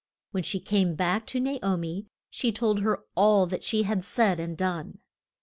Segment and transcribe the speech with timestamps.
[0.31, 4.03] When she came back to Na o mi she told her all that she had
[4.03, 4.97] said and done.